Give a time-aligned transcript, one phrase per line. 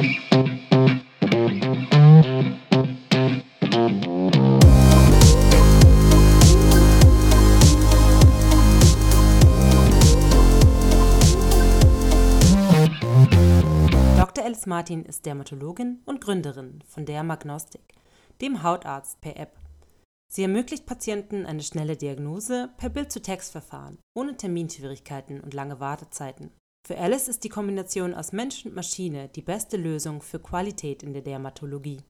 [0.00, 0.08] Dr.
[14.42, 17.82] Alice Martin ist Dermatologin und Gründerin von Dermagnostik,
[18.40, 19.58] dem Hautarzt per App.
[20.32, 26.52] Sie ermöglicht Patienten eine schnelle Diagnose per Bild-zu-Text-Verfahren, ohne Terminschwierigkeiten und lange Wartezeiten.
[26.86, 31.12] Für Alice ist die Kombination aus Mensch und Maschine die beste Lösung für Qualität in
[31.12, 32.02] der Dermatologie.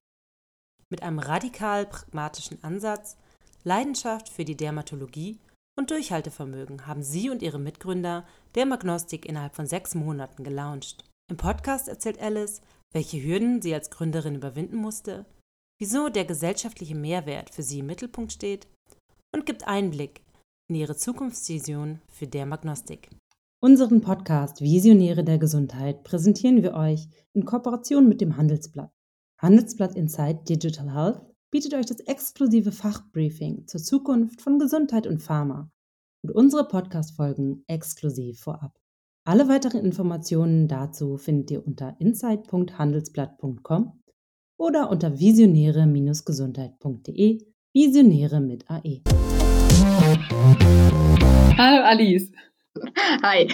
[0.89, 3.17] Mit einem radikal pragmatischen Ansatz,
[3.63, 5.39] Leidenschaft für die Dermatologie
[5.79, 11.05] und Durchhaltevermögen haben sie und ihre Mitgründer Dermagnostik innerhalb von sechs Monaten gelauncht.
[11.31, 12.61] Im Podcast erzählt Alice,
[12.93, 15.27] welche Hürden sie als Gründerin überwinden musste,
[15.79, 18.67] wieso der gesellschaftliche Mehrwert für sie im Mittelpunkt steht
[19.33, 20.23] und gibt Einblick
[20.69, 23.09] in ihre Zukunftsvision für Dermagnostik.
[23.63, 28.91] Unseren Podcast Visionäre der Gesundheit präsentieren wir euch in Kooperation mit dem Handelsblatt.
[29.37, 31.21] Handelsblatt Insight Digital Health
[31.51, 35.71] bietet euch das exklusive Fachbriefing zur Zukunft von Gesundheit und Pharma
[36.23, 38.81] und unsere Podcast-Folgen exklusiv vorab.
[39.27, 44.01] Alle weiteren Informationen dazu findet ihr unter insight.handelsblatt.com
[44.57, 49.03] oder unter visionäre-gesundheit.de, Visionäre mit AE.
[51.59, 52.33] Hallo Alice.
[53.23, 53.49] Hi.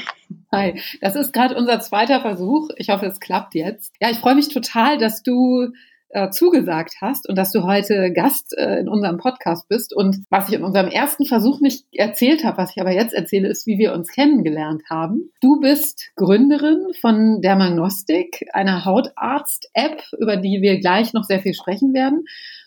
[0.53, 0.81] Hi.
[1.01, 2.69] Das ist gerade unser zweiter Versuch.
[2.77, 3.95] Ich hoffe, es klappt jetzt.
[4.01, 5.69] Ja, ich freue mich total, dass du
[6.11, 9.95] äh, zugesagt hast und dass du heute Gast äh, in unserem Podcast bist.
[9.95, 13.49] Und was ich in unserem ersten Versuch nicht erzählt habe, was ich aber jetzt erzähle,
[13.49, 15.31] ist, wie wir uns kennengelernt haben.
[15.41, 21.93] Du bist Gründerin von Dermagnostik, einer Hautarzt-App, über die wir gleich noch sehr viel sprechen
[21.95, 22.25] werden.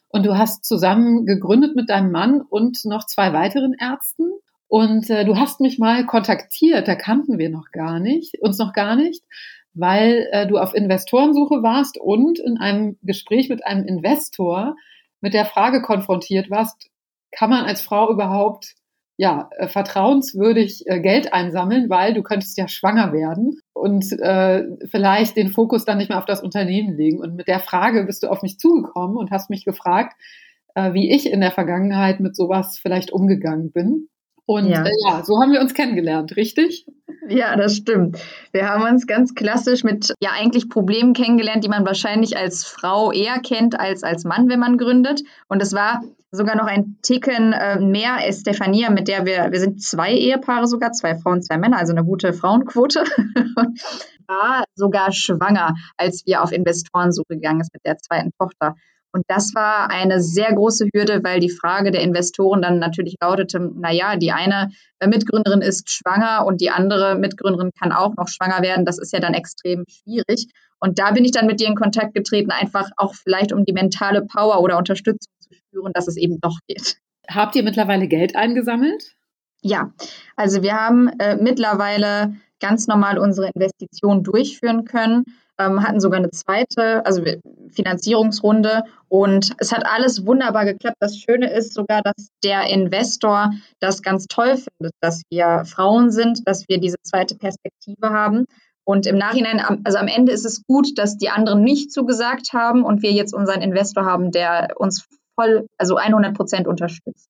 [0.09, 4.25] Und du hast zusammen gegründet mit deinem Mann und noch zwei weiteren Ärzten.
[4.69, 8.71] Und äh, du hast mich mal kontaktiert, da kannten wir noch gar nicht, uns noch
[8.71, 9.23] gar nicht,
[9.73, 14.75] weil äh, du auf Investorensuche warst und in einem Gespräch mit einem Investor
[15.21, 16.89] mit der Frage konfrontiert warst,
[17.31, 18.75] kann man als Frau überhaupt
[19.17, 25.35] ja, äh, vertrauenswürdig äh, Geld einsammeln, weil du könntest ja schwanger werden und äh, vielleicht
[25.35, 27.19] den Fokus dann nicht mehr auf das Unternehmen legen.
[27.19, 30.15] Und mit der Frage bist du auf mich zugekommen und hast mich gefragt,
[30.75, 34.09] äh, wie ich in der Vergangenheit mit sowas vielleicht umgegangen bin.
[34.49, 34.83] Und ja.
[34.83, 36.87] Äh, ja, so haben wir uns kennengelernt, richtig?
[37.27, 38.17] Ja, das stimmt.
[38.51, 43.11] Wir haben uns ganz klassisch mit ja eigentlich Problemen kennengelernt, die man wahrscheinlich als Frau
[43.11, 45.21] eher kennt als als Mann, wenn man gründet.
[45.49, 46.01] Und es war
[46.31, 50.93] sogar noch ein Ticken äh, mehr Stefania, mit der wir, wir sind zwei Ehepaare sogar,
[50.93, 53.03] zwei Frauen, zwei Männer, also eine gute Frauenquote.
[54.27, 58.73] war sogar schwanger, als wir auf Investorensuche gegangen ist mit der zweiten Tochter.
[59.11, 63.59] Und das war eine sehr große Hürde, weil die Frage der Investoren dann natürlich lautete,
[63.75, 64.69] na ja, die eine
[65.03, 68.85] Mitgründerin ist schwanger und die andere Mitgründerin kann auch noch schwanger werden.
[68.85, 70.47] Das ist ja dann extrem schwierig.
[70.79, 73.73] Und da bin ich dann mit dir in Kontakt getreten, einfach auch vielleicht um die
[73.73, 76.97] mentale Power oder Unterstützung zu spüren, dass es eben doch geht.
[77.27, 79.15] Habt ihr mittlerweile Geld eingesammelt?
[79.61, 79.91] Ja,
[80.35, 85.25] also wir haben äh, mittlerweile ganz normal unsere Investitionen durchführen können
[85.59, 87.21] ähm, hatten sogar eine zweite, also
[87.71, 90.97] Finanzierungsrunde und es hat alles wunderbar geklappt.
[90.99, 96.47] Das Schöne ist sogar, dass der Investor das ganz toll findet, dass wir Frauen sind,
[96.47, 98.45] dass wir diese zweite Perspektive haben.
[98.85, 102.83] Und im Nachhinein, also am Ende ist es gut, dass die anderen nicht zugesagt haben
[102.83, 105.05] und wir jetzt unseren Investor haben, der uns
[105.35, 107.28] voll, also 100 Prozent unterstützt.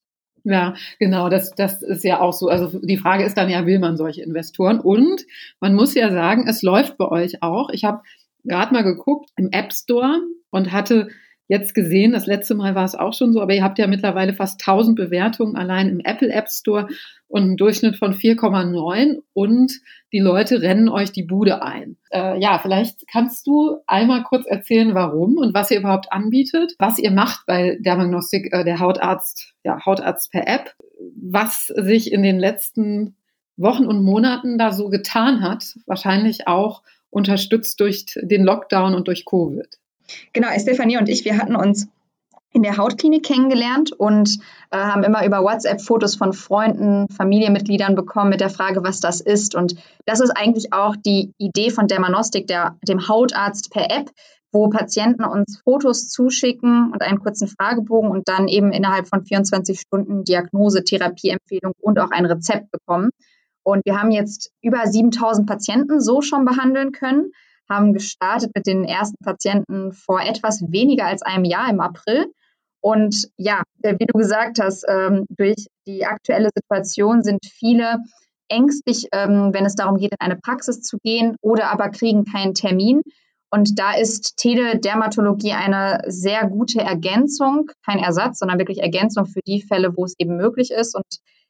[0.49, 2.47] Ja, genau, das, das ist ja auch so.
[2.47, 4.79] Also die Frage ist dann ja, will man solche Investoren?
[4.79, 5.27] Und
[5.59, 7.69] man muss ja sagen, es läuft bei euch auch.
[7.69, 8.01] Ich habe
[8.43, 11.09] gerade mal geguckt im App Store und hatte
[11.49, 14.33] jetzt gesehen, das letzte Mal war es auch schon so, aber ihr habt ja mittlerweile
[14.33, 16.87] fast 1000 Bewertungen allein im Apple App Store
[17.27, 19.73] und einen Durchschnitt von 4,9 und
[20.13, 21.97] die Leute rennen euch die Bude ein.
[22.11, 26.99] Äh, ja, vielleicht kannst du einmal kurz erzählen, warum und was ihr überhaupt anbietet, was
[26.99, 30.75] ihr macht bei Dermagnostik, äh, der Hautarzt, ja, Hautarzt per App,
[31.19, 33.15] was sich in den letzten
[33.57, 39.25] Wochen und Monaten da so getan hat, wahrscheinlich auch unterstützt durch den Lockdown und durch
[39.25, 39.78] Covid.
[40.33, 41.87] Genau, Stefanie und ich, wir hatten uns
[42.51, 44.39] in der Hautklinik kennengelernt und
[44.71, 49.21] äh, haben immer über WhatsApp Fotos von Freunden, Familienmitgliedern bekommen mit der Frage, was das
[49.21, 49.53] ist.
[49.53, 49.75] Und
[50.05, 54.09] das ist eigentlich auch die Idee von Dermanostik, der, dem Hautarzt per App,
[54.51, 59.79] wo Patienten uns Fotos zuschicken und einen kurzen Fragebogen und dann eben innerhalb von 24
[59.79, 63.11] Stunden Diagnose, Therapieempfehlung und auch ein Rezept bekommen.
[63.61, 67.31] Und wir haben jetzt über 7000 Patienten so schon behandeln können,
[67.69, 72.25] haben gestartet mit den ersten Patienten vor etwas weniger als einem Jahr im April.
[72.81, 77.97] Und ja, wie du gesagt hast, ähm, durch die aktuelle Situation sind viele
[78.47, 82.53] ängstlich, ähm, wenn es darum geht, in eine Praxis zu gehen oder aber kriegen keinen
[82.53, 83.01] Termin.
[83.51, 89.61] Und da ist Teledermatologie eine sehr gute Ergänzung, kein Ersatz, sondern wirklich Ergänzung für die
[89.61, 90.95] Fälle, wo es eben möglich ist.
[90.95, 91.05] Und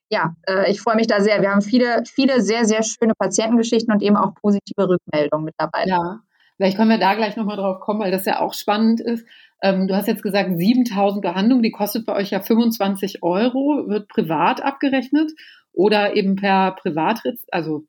[0.10, 1.42] ja, äh, ich freue mich da sehr.
[1.42, 5.86] Wir haben viele, viele sehr, sehr schöne Patientengeschichten und eben auch positive Rückmeldungen mit dabei.
[5.86, 6.20] Ja,
[6.58, 9.26] vielleicht können wir da gleich nochmal drauf kommen, weil das ja auch spannend ist.
[9.62, 14.08] Ähm, du hast jetzt gesagt, 7000 Behandlungen, die kostet bei euch ja 25 Euro, wird
[14.08, 15.32] privat abgerechnet
[15.74, 17.22] oder eben per Privat,
[17.52, 17.86] also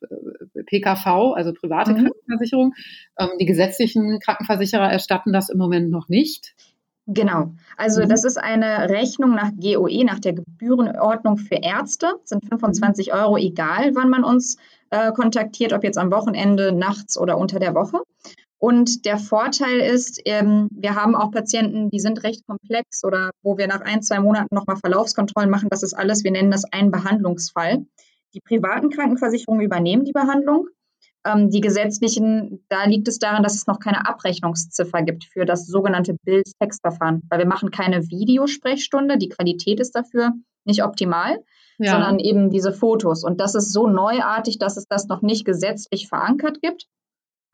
[0.55, 2.06] äh, PKV, also private mhm.
[2.06, 2.75] Krankenversicherung.
[3.19, 6.55] Ähm, die gesetzlichen Krankenversicherer erstatten das im Moment noch nicht.
[7.12, 7.53] Genau.
[7.77, 8.09] Also mhm.
[8.09, 12.15] das ist eine Rechnung nach GOE, nach der Gebührenordnung für Ärzte.
[12.21, 13.15] Das sind 25 mhm.
[13.15, 14.59] Euro, egal wann man uns
[14.91, 17.99] äh, kontaktiert, ob jetzt am Wochenende, nachts oder unter der Woche.
[18.59, 23.59] Und der Vorteil ist, ähm, wir haben auch Patienten, die sind recht komplex oder wo
[23.59, 25.69] wir nach ein, zwei Monaten nochmal Verlaufskontrollen machen.
[25.71, 27.87] Das ist alles, wir nennen das ein Behandlungsfall.
[28.35, 30.69] Die privaten Krankenversicherungen übernehmen die Behandlung.
[31.25, 35.67] Ähm, die gesetzlichen, da liegt es daran, dass es noch keine Abrechnungsziffer gibt für das
[35.67, 39.19] sogenannte Bild-Textverfahren, weil wir machen keine Videosprechstunde.
[39.19, 40.32] Die Qualität ist dafür
[40.64, 41.38] nicht optimal,
[41.78, 41.93] ja.
[41.93, 43.25] sondern eben diese Fotos.
[43.25, 46.87] Und das ist so neuartig, dass es das noch nicht gesetzlich verankert gibt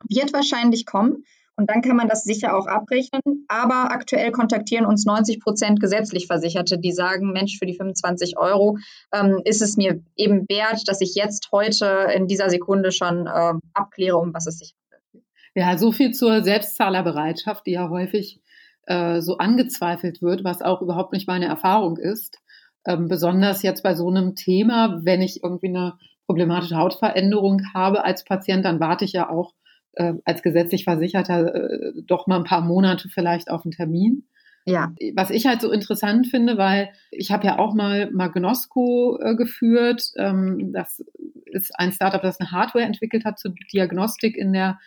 [0.09, 1.23] wird wahrscheinlich kommen.
[1.59, 3.45] Und dann kann man das sicher auch abrechnen.
[3.47, 8.77] Aber aktuell kontaktieren uns 90 Prozent gesetzlich Versicherte, die sagen, Mensch, für die 25 Euro
[9.11, 13.53] ähm, ist es mir eben wert, dass ich jetzt heute in dieser Sekunde schon äh,
[13.73, 15.25] abkläre, um was es sich handelt.
[15.55, 18.39] Ja, so viel zur Selbstzahlerbereitschaft, die ja häufig
[18.85, 22.37] äh, so angezweifelt wird, was auch überhaupt nicht meine Erfahrung ist.
[22.85, 28.23] Ähm, besonders jetzt bei so einem Thema, wenn ich irgendwie eine problematische Hautveränderung habe als
[28.23, 29.53] Patient, dann warte ich ja auch
[29.97, 34.27] äh, als gesetzlich Versicherter äh, doch mal ein paar Monate vielleicht auf einen Termin.
[34.65, 34.93] Ja.
[35.15, 40.11] Was ich halt so interessant finde, weil ich habe ja auch mal Magnosco äh, geführt.
[40.17, 41.03] Ähm, das
[41.45, 44.77] ist ein Startup, das eine Hardware entwickelt hat zur Diagnostik in der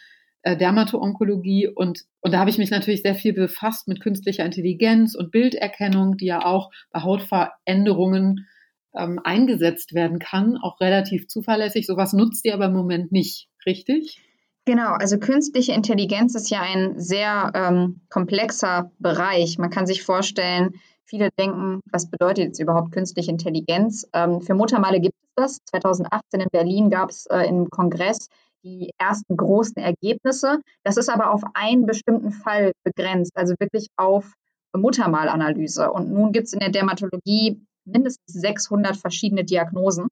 [0.42, 1.68] äh, Dermato-Onkologie.
[1.68, 6.18] Und, und da habe ich mich natürlich sehr viel befasst mit künstlicher Intelligenz und Bilderkennung,
[6.18, 8.46] die ja auch bei Hautveränderungen
[8.94, 11.86] ähm, eingesetzt werden kann, auch relativ zuverlässig.
[11.86, 14.20] Sowas nutzt ihr aber im Moment nicht, richtig?
[14.70, 19.58] Genau, also künstliche Intelligenz ist ja ein sehr ähm, komplexer Bereich.
[19.58, 20.74] Man kann sich vorstellen,
[21.04, 24.06] viele denken, was bedeutet jetzt überhaupt künstliche Intelligenz?
[24.12, 25.58] Ähm, für Muttermale gibt es das.
[25.70, 28.28] 2018 in Berlin gab es äh, im Kongress
[28.62, 30.60] die ersten großen Ergebnisse.
[30.84, 34.34] Das ist aber auf einen bestimmten Fall begrenzt, also wirklich auf
[34.72, 35.90] Muttermalanalyse.
[35.90, 40.06] Und nun gibt es in der Dermatologie mindestens 600 verschiedene Diagnosen.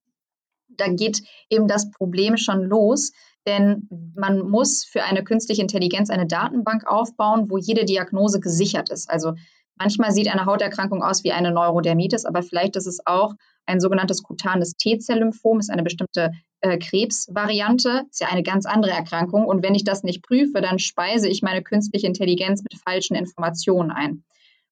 [0.66, 3.12] Da geht eben das Problem schon los,
[3.48, 9.08] denn man muss für eine künstliche Intelligenz eine Datenbank aufbauen, wo jede Diagnose gesichert ist.
[9.10, 9.32] Also
[9.76, 13.34] manchmal sieht eine Hauterkrankung aus wie eine Neurodermitis, aber vielleicht ist es auch
[13.64, 19.46] ein sogenanntes kutanes T-Zell-Lymphom, ist eine bestimmte äh, Krebsvariante, ist ja eine ganz andere Erkrankung.
[19.46, 23.90] Und wenn ich das nicht prüfe, dann speise ich meine künstliche Intelligenz mit falschen Informationen
[23.90, 24.24] ein.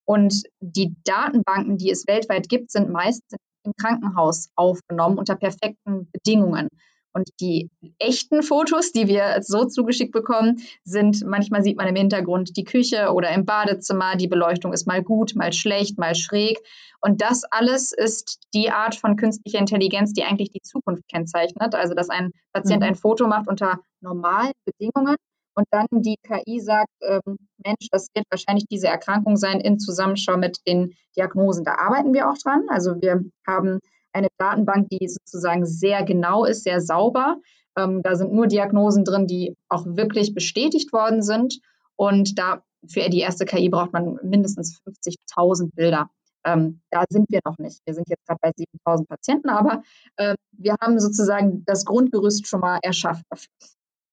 [0.05, 6.69] Und die Datenbanken, die es weltweit gibt, sind meistens im Krankenhaus aufgenommen unter perfekten Bedingungen.
[7.17, 12.59] Und die echten Fotos, die wir so zugeschickt bekommen, sind, manchmal sieht man im Hintergrund
[12.59, 16.59] die Küche oder im Badezimmer, die Beleuchtung ist mal gut, mal schlecht, mal schräg.
[17.01, 21.75] Und das alles ist die Art von künstlicher Intelligenz, die eigentlich die Zukunft kennzeichnet.
[21.75, 22.89] Also, dass ein Patient mhm.
[22.89, 25.17] ein Foto macht unter normalen Bedingungen
[25.55, 30.37] und dann die KI sagt, ähm, Mensch, das wird wahrscheinlich diese Erkrankung sein in Zusammenschau
[30.37, 31.65] mit den Diagnosen.
[31.65, 32.67] Da arbeiten wir auch dran.
[32.69, 33.81] Also wir haben
[34.17, 37.37] eine Datenbank, die sozusagen sehr genau ist, sehr sauber.
[37.77, 41.61] Ähm, da sind nur Diagnosen drin, die auch wirklich bestätigt worden sind.
[41.97, 46.09] Und da für die erste KI braucht man mindestens 50.000 Bilder.
[46.45, 47.81] Ähm, da sind wir noch nicht.
[47.85, 49.83] Wir sind jetzt gerade bei 7.000 Patienten, aber
[50.17, 53.25] äh, wir haben sozusagen das Grundgerüst schon mal erschaffen.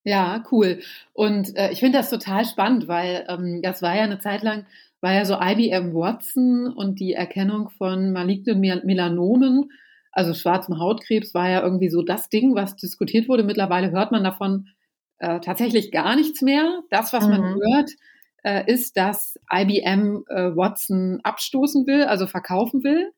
[0.04, 0.82] Ja, cool.
[1.14, 4.66] Und äh, ich finde das total spannend, weil ähm, das war ja eine Zeit lang,
[5.00, 9.70] war ja so IBM Watson und die Erkennung von malignen Melanomen
[10.14, 13.44] also schwarzem Hautkrebs war ja irgendwie so das Ding, was diskutiert wurde.
[13.44, 14.68] Mittlerweile hört man davon
[15.18, 16.82] äh, tatsächlich gar nichts mehr.
[16.90, 17.32] Das, was mhm.
[17.32, 17.90] man hört,
[18.44, 23.12] äh, ist, dass IBM äh, Watson abstoßen will, also verkaufen will.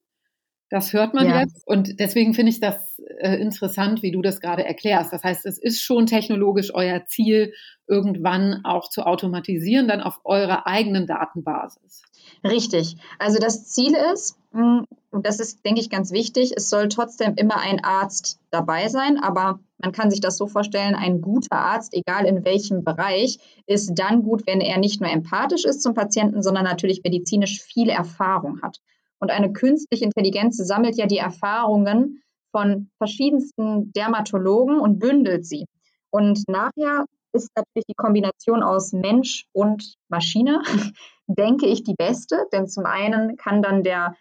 [0.75, 1.39] Das hört man ja.
[1.39, 1.65] jetzt.
[1.65, 5.13] Und deswegen finde ich das äh, interessant, wie du das gerade erklärst.
[5.13, 7.53] Das heißt, es ist schon technologisch euer Ziel,
[7.88, 12.03] irgendwann auch zu automatisieren, dann auf eurer eigenen Datenbasis.
[12.44, 12.98] Richtig.
[13.20, 17.36] Also das Ziel ist, hm, und das ist, denke ich, ganz wichtig, es soll trotzdem
[17.38, 21.94] immer ein Arzt dabei sein, aber man kann sich das so vorstellen, ein guter Arzt,
[21.94, 26.44] egal in welchem Bereich, ist dann gut, wenn er nicht nur empathisch ist zum Patienten,
[26.44, 28.82] sondern natürlich medizinisch viel Erfahrung hat.
[29.19, 35.65] Und eine künstliche Intelligenz sammelt ja die Erfahrungen von verschiedensten Dermatologen und bündelt sie.
[36.10, 40.62] Und nachher ist natürlich die Kombination aus Mensch und Maschine,
[41.27, 42.45] denke ich, die beste.
[42.53, 44.15] Denn zum einen kann dann der,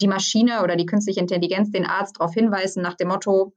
[0.00, 3.52] die Maschine oder die künstliche Intelligenz den Arzt darauf hinweisen nach dem Motto,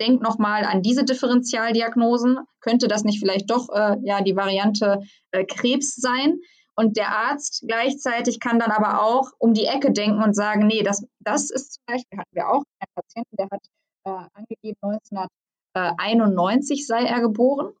[0.00, 2.38] denk nochmal an diese Differentialdiagnosen.
[2.60, 5.00] Könnte das nicht vielleicht doch äh, ja, die Variante
[5.30, 6.40] äh, Krebs sein?
[6.76, 10.82] Und der Arzt gleichzeitig kann dann aber auch um die Ecke denken und sagen, nee,
[10.82, 13.62] das, das ist zum Beispiel, hatten wir auch einen Patienten, der hat
[14.04, 17.72] äh, angegeben, 1991 sei er geboren.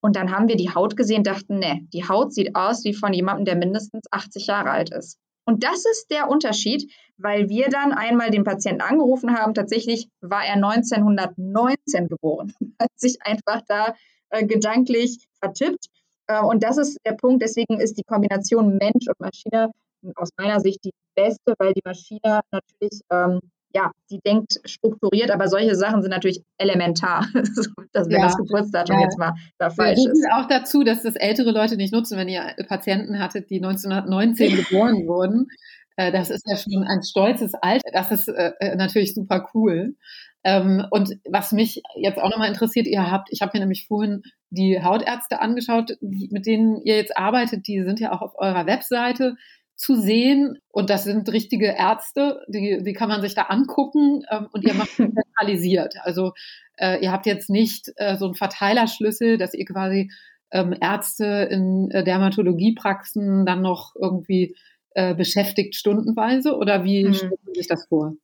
[0.00, 3.12] Und dann haben wir die Haut gesehen, dachten, nee, die Haut sieht aus wie von
[3.12, 5.18] jemandem, der mindestens 80 Jahre alt ist.
[5.44, 9.54] Und das ist der Unterschied, weil wir dann einmal den Patienten angerufen haben.
[9.54, 13.94] Tatsächlich war er 1919 geboren, hat sich einfach da
[14.30, 15.86] äh, gedanklich vertippt.
[16.28, 17.42] Äh, und das ist der Punkt.
[17.42, 19.70] Deswegen ist die Kombination Mensch und Maschine
[20.14, 23.40] aus meiner Sicht die beste, weil die Maschine natürlich ähm,
[23.74, 27.26] ja, die denkt strukturiert, aber solche Sachen sind natürlich elementar,
[27.92, 28.26] dass wenn ja.
[28.26, 29.02] das Geburtsdatum ja.
[29.02, 30.26] jetzt mal da falsch ist.
[30.32, 35.06] auch dazu, dass das ältere Leute nicht nutzen, wenn ihr Patienten hattet, die 1919 geboren
[35.06, 35.48] wurden.
[35.96, 37.90] Äh, das ist ja schon ein stolzes Alter.
[37.92, 39.96] Das ist äh, natürlich super cool.
[40.44, 44.22] Ähm, und was mich jetzt auch nochmal interessiert, ihr habt, ich habe mir nämlich vorhin
[44.50, 49.36] die Hautärzte angeschaut, mit denen ihr jetzt arbeitet, die sind ja auch auf eurer Webseite
[49.76, 50.58] zu sehen.
[50.70, 54.74] Und das sind richtige Ärzte, die, die kann man sich da angucken ähm, und ihr
[54.74, 55.96] macht zentralisiert.
[56.02, 56.32] Also
[56.76, 60.10] äh, ihr habt jetzt nicht äh, so einen Verteilerschlüssel, dass ihr quasi
[60.50, 64.56] ähm, Ärzte in äh, Dermatologiepraxen dann noch irgendwie
[64.94, 67.14] äh, beschäftigt stundenweise oder wie mhm.
[67.14, 68.14] stellt man sich das vor?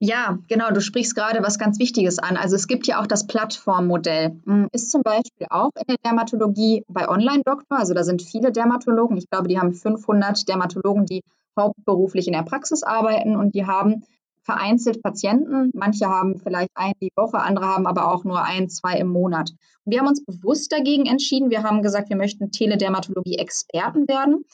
[0.00, 2.36] Ja, genau, du sprichst gerade was ganz Wichtiges an.
[2.36, 4.38] Also es gibt ja auch das Plattformmodell.
[4.44, 7.78] Hm, ist zum Beispiel auch in der Dermatologie bei Online-Doktor.
[7.78, 9.16] Also da sind viele Dermatologen.
[9.16, 11.24] Ich glaube, die haben 500 Dermatologen, die
[11.58, 14.04] hauptberuflich in der Praxis arbeiten und die haben
[14.42, 15.70] vereinzelt Patienten.
[15.74, 19.50] Manche haben vielleicht eine die Woche, andere haben aber auch nur ein, zwei im Monat.
[19.84, 21.50] Und wir haben uns bewusst dagegen entschieden.
[21.50, 24.44] Wir haben gesagt, wir möchten Teledermatologie-Experten werden.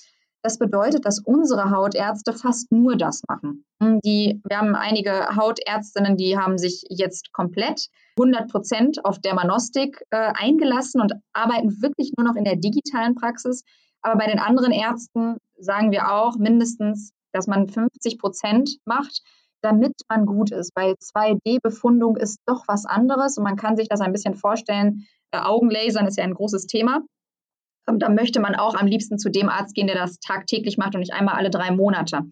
[0.45, 3.65] Das bedeutet, dass unsere Hautärzte fast nur das machen.
[3.83, 10.05] Hm, die, wir haben einige Hautärztinnen, die haben sich jetzt komplett 100 Prozent auf Dermanostik
[10.11, 13.65] äh, eingelassen und arbeiten wirklich nur noch in der digitalen Praxis.
[14.03, 19.23] Aber bei den anderen Ärzten sagen wir auch mindestens, dass man 50 Prozent macht,
[19.63, 24.03] damit man gut ist, weil 2D-Befundung ist doch was anderes und man kann sich das
[24.03, 25.07] ein bisschen vorstellen.
[25.31, 27.01] Äh, Augenlasern ist ja ein großes Thema.
[27.89, 30.95] Ähm, da möchte man auch am liebsten zu dem Arzt gehen, der das tagtäglich macht
[30.95, 32.23] und nicht einmal alle drei Monate.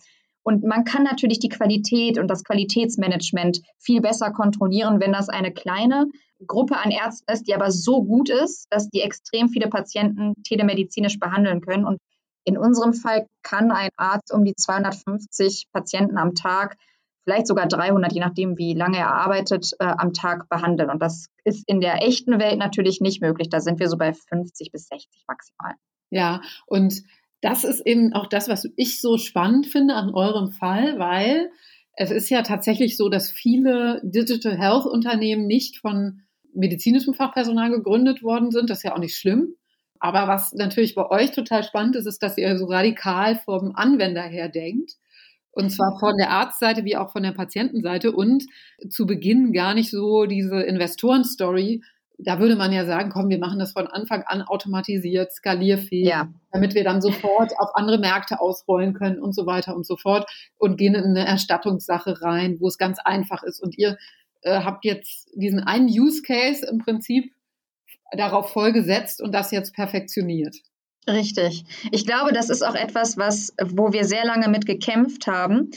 [0.45, 5.53] Und man kann natürlich die Qualität und das Qualitätsmanagement viel besser kontrollieren, wenn das eine
[5.53, 6.07] kleine
[6.47, 11.21] Gruppe an Ärzten ist, die aber so gut ist, dass die extrem viele Patienten telemedizinisch
[11.21, 11.85] behandeln können.
[11.85, 11.99] Und
[12.45, 16.77] in unserem Fall kann ein Arzt um die 250 Patienten am Tag
[17.25, 20.91] vielleicht sogar 300, je nachdem, wie lange er arbeitet, äh, am Tag behandeln.
[20.91, 23.49] Und das ist in der echten Welt natürlich nicht möglich.
[23.49, 25.75] Da sind wir so bei 50 bis 60 maximal.
[26.11, 27.03] Ja, und
[27.41, 31.51] das ist eben auch das, was ich so spannend finde an eurem Fall, weil
[31.95, 36.23] es ist ja tatsächlich so, dass viele Digital Health Unternehmen nicht von
[36.55, 38.71] medizinischem Fachpersonal gegründet worden sind.
[38.71, 39.55] Das ist ja auch nicht schlimm.
[39.99, 44.23] Aber was natürlich bei euch total spannend ist, ist, dass ihr so radikal vom Anwender
[44.23, 44.97] her denkt
[45.53, 48.45] und zwar von der Arztseite wie auch von der Patientenseite und
[48.89, 51.83] zu Beginn gar nicht so diese Investoren-Story.
[52.19, 56.29] Da würde man ja sagen, komm, wir machen das von Anfang an automatisiert, skalierfähig, ja.
[56.53, 60.31] damit wir dann sofort auf andere Märkte ausrollen können und so weiter und so fort
[60.57, 63.63] und gehen in eine Erstattungssache rein, wo es ganz einfach ist.
[63.63, 63.99] Und ihr
[64.43, 67.33] äh, habt jetzt diesen einen Use Case im Prinzip
[68.17, 70.57] darauf vollgesetzt und das jetzt perfektioniert.
[71.09, 71.65] Richtig.
[71.91, 75.71] Ich glaube, das ist auch etwas, was, wo wir sehr lange mit gekämpft haben,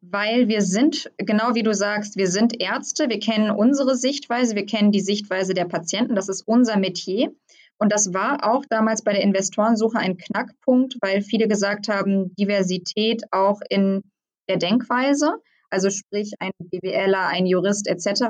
[0.00, 4.66] weil wir sind, genau wie du sagst, wir sind Ärzte, wir kennen unsere Sichtweise, wir
[4.66, 7.32] kennen die Sichtweise der Patienten, das ist unser Metier.
[7.78, 13.22] Und das war auch damals bei der Investorensuche ein Knackpunkt, weil viele gesagt haben, Diversität
[13.30, 14.02] auch in
[14.48, 15.34] der Denkweise,
[15.68, 18.22] also sprich ein BWLer, ein Jurist etc.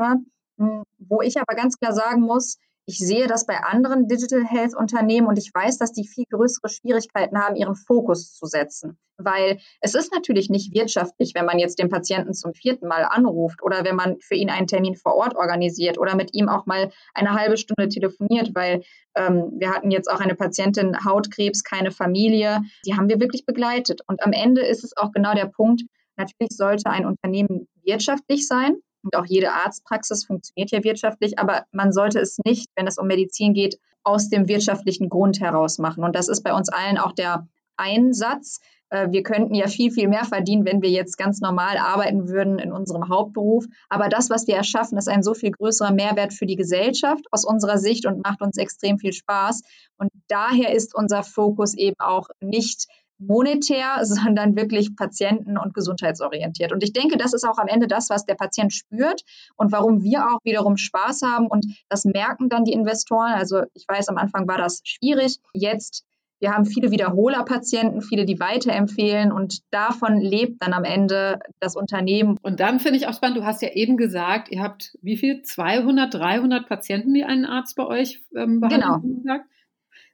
[0.58, 4.74] Hm, wo ich aber ganz klar sagen muss, ich sehe das bei anderen Digital Health
[4.74, 8.98] Unternehmen und ich weiß, dass die viel größere Schwierigkeiten haben, ihren Fokus zu setzen.
[9.18, 13.62] Weil es ist natürlich nicht wirtschaftlich, wenn man jetzt den Patienten zum vierten Mal anruft
[13.62, 16.90] oder wenn man für ihn einen Termin vor Ort organisiert oder mit ihm auch mal
[17.14, 18.82] eine halbe Stunde telefoniert, weil
[19.14, 22.62] ähm, wir hatten jetzt auch eine Patientin Hautkrebs, keine Familie.
[22.84, 24.00] Die haben wir wirklich begleitet.
[24.08, 25.82] Und am Ende ist es auch genau der Punkt,
[26.16, 31.92] natürlich sollte ein Unternehmen wirtschaftlich sein und auch jede Arztpraxis funktioniert ja wirtschaftlich, aber man
[31.92, 36.04] sollte es nicht, wenn es um Medizin geht, aus dem wirtschaftlichen Grund heraus machen.
[36.04, 38.60] Und das ist bei uns allen auch der Einsatz,
[38.92, 42.58] äh, wir könnten ja viel, viel mehr verdienen, wenn wir jetzt ganz normal arbeiten würden
[42.58, 43.64] in unserem Hauptberuf.
[43.88, 47.44] Aber das, was wir erschaffen, ist ein so viel größerer Mehrwert für die Gesellschaft aus
[47.44, 49.62] unserer Sicht und macht uns extrem viel Spaß.
[49.96, 52.86] Und daher ist unser Fokus eben auch nicht
[53.26, 56.72] monetär, sondern wirklich patienten- und gesundheitsorientiert.
[56.72, 59.22] Und ich denke, das ist auch am Ende das, was der Patient spürt
[59.56, 61.46] und warum wir auch wiederum Spaß haben.
[61.46, 63.32] Und das merken dann die Investoren.
[63.32, 65.38] Also ich weiß, am Anfang war das schwierig.
[65.54, 66.04] Jetzt
[66.42, 72.36] wir haben viele Wiederholerpatienten, viele, die weiterempfehlen und davon lebt dann am Ende das Unternehmen.
[72.42, 75.42] Und dann finde ich auch spannend, du hast ja eben gesagt, ihr habt wie viel?
[75.42, 79.22] 200, 300 Patienten, die einen Arzt bei euch ähm, behandeln?
[79.22, 79.44] Genau.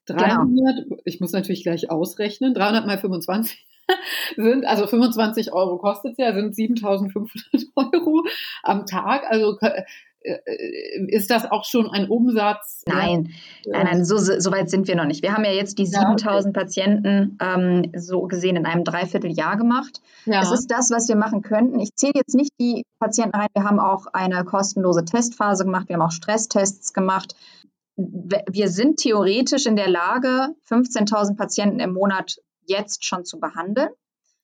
[0.09, 0.97] 300, genau.
[1.05, 3.67] ich muss natürlich gleich ausrechnen, 300 mal 25
[4.37, 8.25] sind, also 25 Euro kostet es ja, sind 7500 Euro
[8.63, 9.25] am Tag.
[9.29, 9.57] Also
[10.29, 12.83] äh, ist das auch schon ein Umsatz?
[12.87, 13.31] Nein,
[13.65, 13.73] ja.
[13.73, 15.23] nein, nein, so, so weit sind wir noch nicht.
[15.23, 16.53] Wir haben ja jetzt die 7000 ja, okay.
[16.53, 20.01] Patienten ähm, so gesehen in einem Dreivierteljahr gemacht.
[20.27, 20.41] Ja.
[20.41, 21.79] Das ist das, was wir machen könnten.
[21.79, 23.49] Ich zähle jetzt nicht die Patienten rein.
[23.55, 25.89] Wir haben auch eine kostenlose Testphase gemacht.
[25.89, 27.35] Wir haben auch Stresstests gemacht.
[27.99, 33.89] Wir sind theoretisch in der Lage, 15.000 Patienten im Monat jetzt schon zu behandeln.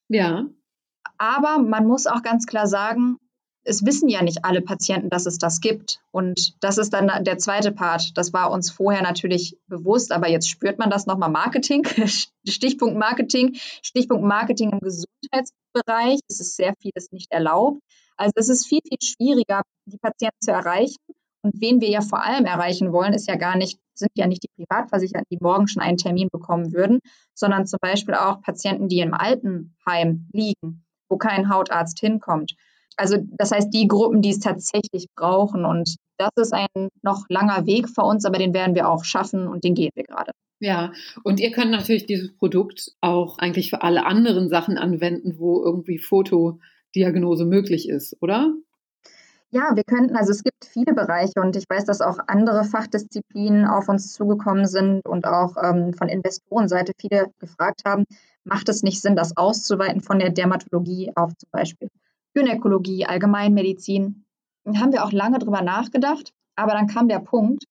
[0.09, 0.47] Ja.
[1.19, 3.19] Aber man muss auch ganz klar sagen,
[3.65, 6.01] es wissen ja nicht alle Patienten, dass es das gibt.
[6.11, 8.17] Und das ist dann der zweite Part.
[8.17, 11.85] Das war uns vorher natürlich bewusst, aber jetzt spürt man das nochmal Marketing.
[12.47, 13.55] Stichpunkt Marketing.
[13.83, 16.21] Stichpunkt Marketing im Gesundheitsbereich.
[16.29, 17.81] Es ist sehr vieles nicht erlaubt.
[18.17, 20.97] Also es ist viel, viel schwieriger, die Patienten zu erreichen.
[21.45, 24.43] Und wen wir ja vor allem erreichen wollen, ist ja gar nicht, sind ja nicht
[24.43, 26.99] die Privatversicherten, die morgen schon einen Termin bekommen würden,
[27.35, 32.55] sondern zum Beispiel auch Patienten, die im Altenheim liegen, wo kein Hautarzt hinkommt
[32.97, 35.65] also das heißt, die Gruppen, die es tatsächlich brauchen.
[35.65, 39.47] Und das ist ein noch langer Weg für uns, aber den werden wir auch schaffen
[39.49, 40.33] und den gehen wir gerade.
[40.61, 40.93] Ja,
[41.25, 45.99] und ihr könnt natürlich dieses Produkt auch eigentlich für alle anderen Sachen anwenden, wo irgendwie
[45.99, 48.55] Fotodiagnose möglich ist, oder?
[49.55, 53.67] Ja, wir könnten, also es gibt viele Bereiche und ich weiß, dass auch andere Fachdisziplinen
[53.67, 58.05] auf uns zugekommen sind und auch ähm, von Investorenseite viele gefragt haben,
[58.43, 61.89] macht es nicht Sinn, das auszuweiten von der Dermatologie auf zum Beispiel
[62.35, 64.25] Gynäkologie, Allgemeinmedizin.
[64.65, 67.63] Da haben wir auch lange drüber nachgedacht, aber dann kam der Punkt,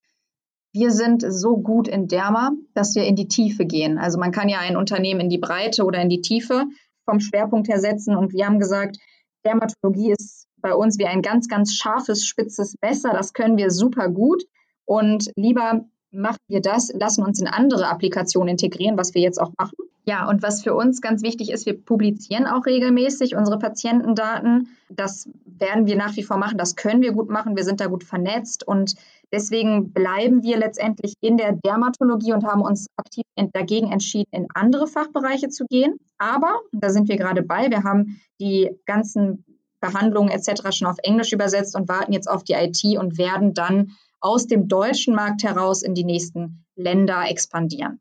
[0.71, 3.97] wir sind so gut in Derma, dass wir in die Tiefe gehen.
[3.97, 6.63] Also man kann ja ein Unternehmen in die Breite oder in die Tiefe
[7.03, 8.99] vom Schwerpunkt her setzen und wir haben gesagt,
[9.43, 13.11] Dermatologie ist bei uns wie ein ganz, ganz scharfes, spitzes Messer.
[13.13, 14.43] Das können wir super gut
[14.85, 19.51] und lieber machen wir das, lassen uns in andere Applikationen integrieren, was wir jetzt auch
[19.59, 19.75] machen.
[20.05, 24.67] Ja, und was für uns ganz wichtig ist, wir publizieren auch regelmäßig unsere Patientendaten.
[24.89, 27.87] Das werden wir nach wie vor machen, das können wir gut machen, wir sind da
[27.87, 28.95] gut vernetzt und
[29.31, 33.23] deswegen bleiben wir letztendlich in der Dermatologie und haben uns aktiv
[33.53, 35.97] dagegen entschieden, in andere Fachbereiche zu gehen.
[36.17, 39.45] Aber, da sind wir gerade bei, wir haben die ganzen
[39.83, 40.71] Behandlungen etc.
[40.71, 43.91] schon auf Englisch übersetzt und warten jetzt auf die IT und werden dann
[44.21, 47.99] aus dem deutschen Markt heraus in die nächsten Länder expandieren.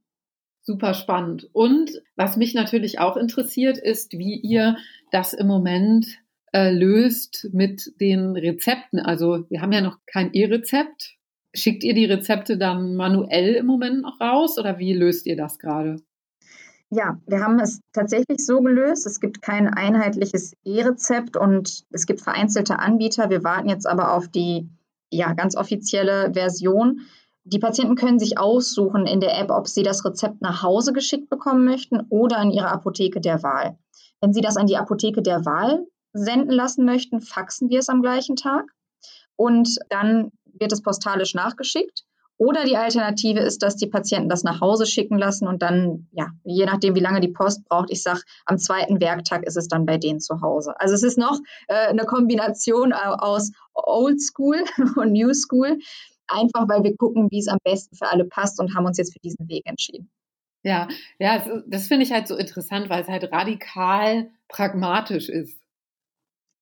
[0.63, 1.51] Super spannend.
[1.53, 4.77] Und was mich natürlich auch interessiert, ist, wie ihr
[5.11, 6.07] das im Moment
[6.53, 9.01] äh, löst mit den Rezepten.
[9.01, 11.17] Also wir haben ja noch kein E-Rezept.
[11.53, 15.59] Schickt ihr die Rezepte dann manuell im Moment noch raus oder wie löst ihr das
[15.59, 15.97] gerade?
[16.95, 19.07] Ja, wir haben es tatsächlich so gelöst.
[19.07, 23.31] Es gibt kein einheitliches E-Rezept und es gibt vereinzelte Anbieter.
[23.31, 24.69] Wir warten jetzt aber auf die
[25.11, 27.01] ja, ganz offizielle Version.
[27.45, 31.31] Die Patienten können sich aussuchen in der App, ob sie das Rezept nach Hause geschickt
[31.31, 33.79] bekommen möchten oder in ihre Apotheke der Wahl.
[34.21, 38.03] Wenn sie das an die Apotheke der Wahl senden lassen möchten, faxen wir es am
[38.03, 38.67] gleichen Tag
[39.37, 42.05] und dann wird es postalisch nachgeschickt.
[42.39, 46.29] Oder die Alternative ist, dass die Patienten das nach Hause schicken lassen und dann, ja,
[46.45, 49.87] je nachdem, wie lange die Post braucht, ich sage, am zweiten Werktag ist es dann
[49.87, 50.75] bei denen zu Hause.
[50.81, 54.65] Also es ist noch äh, eine Kombination aus Old School
[54.97, 55.79] und New School,
[56.27, 59.13] einfach weil wir gucken, wie es am besten für alle passt und haben uns jetzt
[59.13, 60.11] für diesen Weg entschieden.
[60.65, 65.61] Ja, ja, das finde ich halt so interessant, weil es halt radikal pragmatisch ist.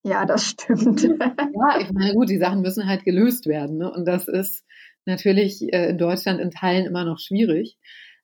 [0.02, 1.02] Ja, das stimmt.
[1.02, 3.76] ja, ich meine, gut, die Sachen müssen halt gelöst werden.
[3.78, 3.92] Ne?
[3.92, 4.64] Und das ist
[5.10, 7.76] natürlich äh, in Deutschland in Teilen immer noch schwierig.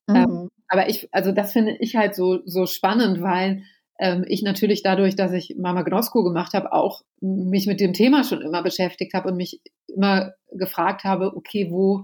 [0.09, 0.21] Ähm, mhm.
[0.23, 3.63] Ähm, aber ich, also das finde ich halt so, so spannend, weil
[3.99, 8.23] ähm, ich natürlich dadurch, dass ich Mama Gnosko gemacht habe, auch mich mit dem Thema
[8.23, 12.03] schon immer beschäftigt habe und mich immer gefragt habe, okay, wo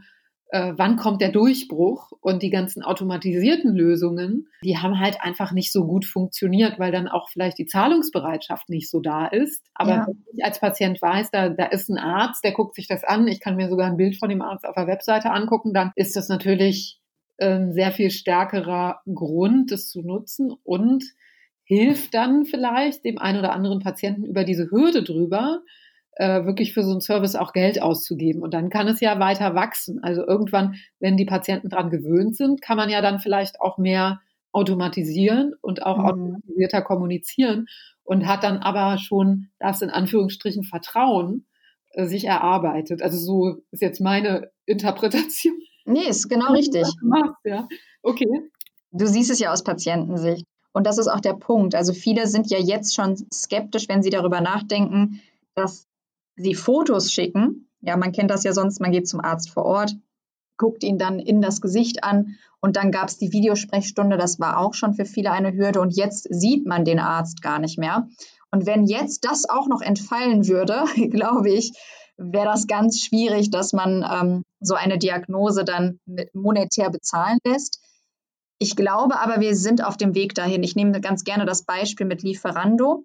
[0.54, 5.72] äh, wann kommt der Durchbruch und die ganzen automatisierten Lösungen, die haben halt einfach nicht
[5.72, 9.64] so gut funktioniert, weil dann auch vielleicht die Zahlungsbereitschaft nicht so da ist.
[9.74, 10.06] Aber ja.
[10.06, 13.28] wenn ich als Patient weiß, da, da ist ein Arzt, der guckt sich das an,
[13.28, 16.16] ich kann mir sogar ein Bild von dem Arzt auf der Webseite angucken, dann ist
[16.16, 17.00] das natürlich
[17.42, 21.04] ein ähm, sehr viel stärkerer Grund, das zu nutzen und
[21.64, 25.62] hilft dann vielleicht dem einen oder anderen Patienten über diese Hürde drüber,
[26.16, 28.42] äh, wirklich für so einen Service auch Geld auszugeben.
[28.42, 30.00] Und dann kann es ja weiter wachsen.
[30.04, 34.20] Also irgendwann, wenn die Patienten dran gewöhnt sind, kann man ja dann vielleicht auch mehr
[34.52, 36.06] automatisieren und auch mhm.
[36.06, 37.66] automatisierter kommunizieren
[38.04, 41.46] und hat dann aber schon das in Anführungsstrichen Vertrauen
[41.92, 43.02] äh, sich erarbeitet.
[43.02, 45.56] Also so ist jetzt meine Interpretation.
[45.86, 46.86] Nee, ist genau richtig.
[47.02, 47.68] Machst, ja.
[48.04, 48.28] Okay.
[48.92, 50.46] Du siehst es ja aus Patientensicht.
[50.72, 51.76] Und das ist auch der Punkt.
[51.76, 55.22] Also viele sind ja jetzt schon skeptisch, wenn sie darüber nachdenken,
[55.56, 55.88] dass
[56.36, 57.70] sie Fotos schicken.
[57.82, 59.96] Ja, man kennt das ja sonst, man geht zum Arzt vor Ort,
[60.58, 64.58] guckt ihn dann in das Gesicht an und dann gab es die Videosprechstunde, das war
[64.58, 68.08] auch schon für viele eine Hürde und jetzt sieht man den Arzt gar nicht mehr.
[68.52, 71.74] Und wenn jetzt das auch noch entfallen würde, glaube ich,
[72.18, 76.00] wäre das ganz schwierig, dass man ähm, so eine Diagnose dann
[76.34, 77.82] monetär bezahlen lässt.
[78.60, 80.64] Ich glaube aber, wir sind auf dem Weg dahin.
[80.64, 83.04] Ich nehme ganz gerne das Beispiel mit Lieferando.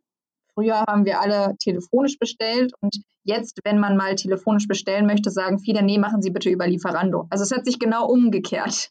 [0.59, 5.61] Früher haben wir alle telefonisch bestellt und jetzt, wenn man mal telefonisch bestellen möchte, sagen
[5.61, 7.29] viele, nee, machen Sie bitte über Lieferando.
[7.31, 8.90] Also es hat sich genau umgekehrt.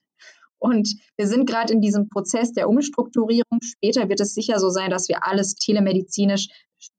[0.60, 3.60] Und wir sind gerade in diesem Prozess der Umstrukturierung.
[3.62, 6.48] Später wird es sicher so sein, dass wir alles telemedizinisch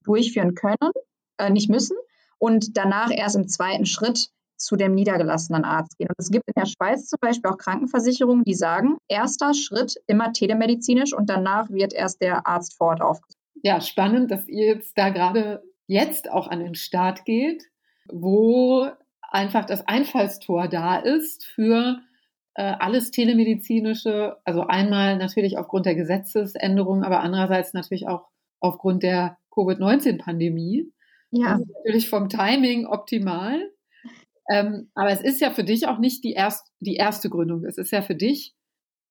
[0.04, 0.92] durchführen können,
[1.38, 1.96] äh, nicht müssen,
[2.36, 4.28] und danach erst im zweiten Schritt
[4.58, 6.08] zu dem niedergelassenen Arzt gehen.
[6.08, 10.34] Und es gibt in der Schweiz zum Beispiel auch Krankenversicherungen, die sagen, erster Schritt immer
[10.34, 14.96] telemedizinisch und danach wird erst der Arzt vor Ort aufgesucht ja, spannend, dass ihr jetzt
[14.96, 17.64] da gerade jetzt auch an den Start geht,
[18.10, 18.88] wo
[19.22, 22.00] einfach das Einfallstor da ist für
[22.54, 28.28] äh, alles telemedizinische, also einmal natürlich aufgrund der Gesetzesänderung, aber andererseits natürlich auch
[28.60, 30.92] aufgrund der Covid-19-Pandemie.
[31.30, 31.52] Ja.
[31.52, 33.70] Das ist natürlich vom Timing optimal.
[34.50, 37.64] Ähm, aber es ist ja für dich auch nicht die, erst, die erste Gründung.
[37.64, 38.54] Es ist ja für dich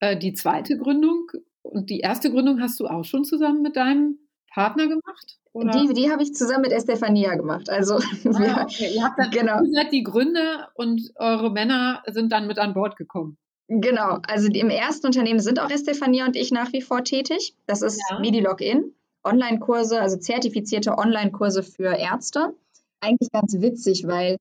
[0.00, 1.30] äh, die zweite Gründung.
[1.62, 4.18] Und die erste Gründung hast du auch schon zusammen mit deinem
[4.52, 5.38] Partner gemacht?
[5.52, 5.72] Oder?
[5.72, 7.70] Die, die habe ich zusammen mit Estefania gemacht.
[7.70, 8.92] Also ah, wir, okay.
[8.94, 9.60] ihr habt dann genau.
[9.72, 13.36] seid die Gründer und eure Männer sind dann mit an Bord gekommen.
[13.68, 17.54] Genau, also im ersten Unternehmen sind auch Estefania und ich nach wie vor tätig.
[17.66, 18.18] Das ist ja.
[18.18, 22.54] MediLogin, Online-Kurse, also zertifizierte Online-Kurse für Ärzte.
[23.00, 24.38] Eigentlich ganz witzig, weil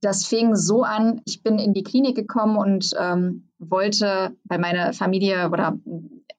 [0.00, 4.92] das fing so an, ich bin in die Klinik gekommen und ähm, wollte bei meiner
[4.92, 5.76] Familie oder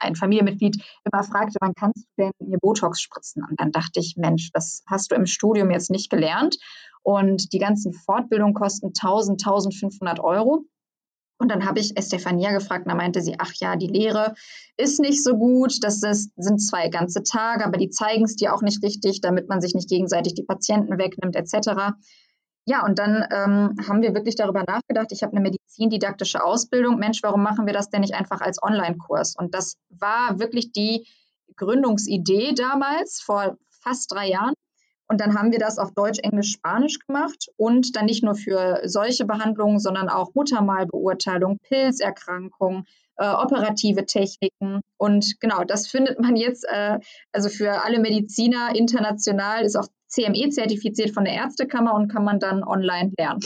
[0.01, 3.43] ein Familienmitglied immer fragte, wann kannst du denn mir Botox spritzen?
[3.49, 6.57] Und dann dachte ich, Mensch, das hast du im Studium jetzt nicht gelernt.
[7.03, 10.65] Und die ganzen Fortbildungen kosten 1000, 1500 Euro.
[11.41, 14.35] Und dann habe ich Estefania gefragt, und da meinte sie, ach ja, die Lehre
[14.77, 18.53] ist nicht so gut, das ist, sind zwei ganze Tage, aber die zeigen es dir
[18.53, 21.95] auch nicht richtig, damit man sich nicht gegenseitig die Patienten wegnimmt, etc.
[22.71, 25.11] Ja, und dann ähm, haben wir wirklich darüber nachgedacht.
[25.11, 26.99] Ich habe eine medizindidaktische Ausbildung.
[26.99, 29.35] Mensch, warum machen wir das denn nicht einfach als Online-Kurs?
[29.37, 31.05] Und das war wirklich die
[31.57, 34.53] Gründungsidee damals, vor fast drei Jahren.
[35.09, 38.79] Und dann haben wir das auf Deutsch, Englisch, Spanisch gemacht und dann nicht nur für
[38.85, 42.85] solche Behandlungen, sondern auch Muttermalbeurteilung, Pilzerkrankungen,
[43.17, 44.79] äh, operative Techniken.
[44.95, 46.99] Und genau, das findet man jetzt, äh,
[47.33, 52.39] also für alle Mediziner international, ist auch CME zertifiziert von der Ärztekammer und kann man
[52.39, 53.39] dann online lernen.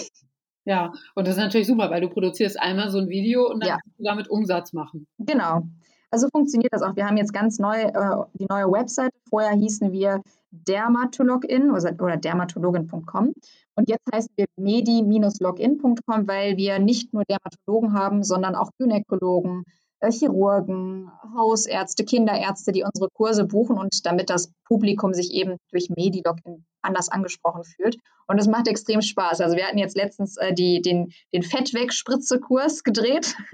[0.65, 3.69] Ja, und das ist natürlich super, weil du produzierst einmal so ein Video und dann
[3.69, 3.77] ja.
[3.81, 5.05] kannst du damit Umsatz machen.
[5.19, 5.61] Genau.
[6.09, 6.95] Also funktioniert das auch.
[6.95, 9.11] Wir haben jetzt ganz neu äh, die neue Website.
[9.29, 13.33] Vorher hießen wir Dermatologin oder dermatologin.com.
[13.75, 19.65] Und jetzt heißen wir medi-login.com, weil wir nicht nur Dermatologen haben, sondern auch Gynäkologen,
[20.11, 26.37] Chirurgen, Hausärzte, Kinderärzte, die unsere Kurse buchen und damit das Publikum sich eben durch Medilog
[26.81, 27.97] anders angesprochen fühlt.
[28.27, 29.41] Und es macht extrem Spaß.
[29.41, 33.35] Also wir hatten jetzt letztens äh, die, den, den Fettwegspritze-Kurs gedreht.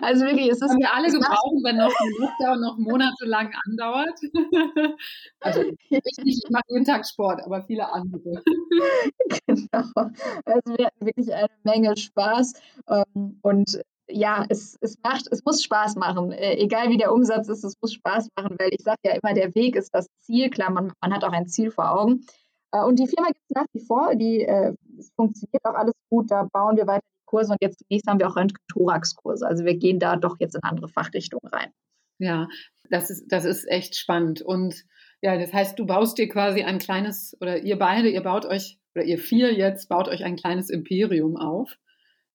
[0.00, 0.70] also wirklich, es ist...
[0.70, 4.18] Haben wir alle gebrauchen, wenn noch ein Lockdown noch monatelang andauert.
[5.40, 8.42] also ich nicht, ich mache jeden Tag Sport, aber viele andere.
[9.46, 10.10] genau.
[10.46, 12.54] Also wir hatten wirklich eine Menge Spaß.
[12.88, 16.32] Ähm, und ja, es, es macht, es muss Spaß machen.
[16.32, 19.34] Äh, egal wie der Umsatz ist, es muss Spaß machen, weil ich sage ja immer,
[19.34, 20.50] der Weg ist das Ziel.
[20.50, 22.24] Klar, man, man hat auch ein Ziel vor Augen.
[22.72, 25.94] Äh, und die Firma gibt es nach wie vor, die, äh, es funktioniert auch alles
[26.10, 29.46] gut, da bauen wir weiter Kurse und jetzt zunächst haben wir auch Röntgen-Thorax-Kurse.
[29.46, 31.72] Also wir gehen da doch jetzt in andere Fachrichtungen rein.
[32.18, 32.48] Ja,
[32.88, 34.42] das ist, das ist echt spannend.
[34.42, 34.84] Und
[35.20, 38.78] ja, das heißt, du baust dir quasi ein kleines, oder ihr beide, ihr baut euch,
[38.94, 41.76] oder ihr vier jetzt, baut euch ein kleines Imperium auf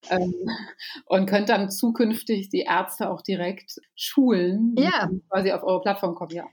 [0.09, 0.33] ähm,
[1.05, 5.09] und könnt dann zukünftig die Ärzte auch direkt schulen, ja.
[5.29, 6.45] quasi auf eure Plattform kommen, ja.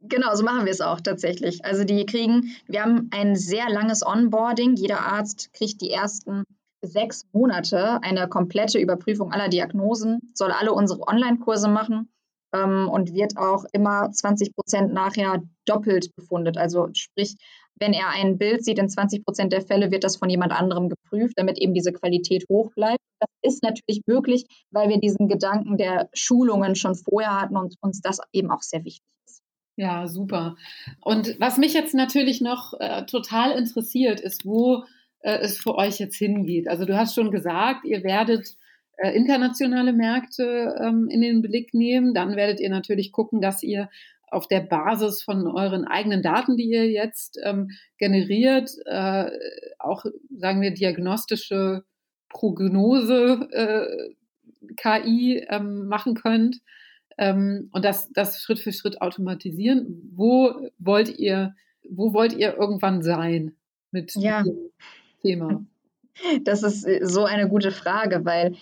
[0.00, 1.64] Genau, so machen wir es auch tatsächlich.
[1.64, 4.76] Also die kriegen, wir haben ein sehr langes Onboarding.
[4.76, 6.44] Jeder Arzt kriegt die ersten
[6.82, 12.08] sechs Monate eine komplette Überprüfung aller Diagnosen, soll alle unsere Online-Kurse machen.
[12.52, 16.56] ähm, und wird auch immer 20 Prozent nachher doppelt befundet.
[16.56, 17.36] Also sprich,
[17.78, 20.88] wenn er ein Bild sieht, in 20 Prozent der Fälle wird das von jemand anderem
[20.88, 23.00] geprüft, damit eben diese Qualität hoch bleibt.
[23.20, 28.00] Das ist natürlich möglich, weil wir diesen Gedanken der Schulungen schon vorher hatten und uns
[28.00, 29.42] das eben auch sehr wichtig ist.
[29.76, 30.56] Ja, super.
[31.02, 34.84] Und was mich jetzt natürlich noch äh, total interessiert, ist, wo
[35.20, 36.68] äh, es für euch jetzt hingeht.
[36.68, 38.56] Also du hast schon gesagt, ihr werdet
[38.96, 42.14] äh, internationale Märkte ähm, in den Blick nehmen.
[42.14, 43.90] Dann werdet ihr natürlich gucken, dass ihr
[44.36, 49.30] auf der Basis von euren eigenen Daten, die ihr jetzt ähm, generiert, äh,
[49.78, 50.04] auch,
[50.36, 51.84] sagen wir, diagnostische
[52.28, 54.14] Prognose äh,
[54.76, 56.58] KI ähm, machen könnt
[57.16, 60.10] ähm, und das, das Schritt für Schritt automatisieren.
[60.14, 61.54] Wo wollt ihr,
[61.88, 63.56] wo wollt ihr irgendwann sein
[63.90, 64.42] mit ja.
[64.42, 64.70] diesem
[65.22, 65.64] Thema?
[66.44, 68.54] Das ist äh, so eine gute Frage, weil